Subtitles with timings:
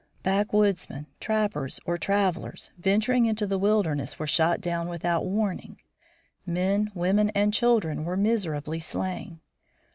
[0.23, 5.79] Backwoodsmen, trappers or travelers, venturing into the wilderness were shot down without warning.
[6.43, 9.41] Men, women, and children were miserably slain.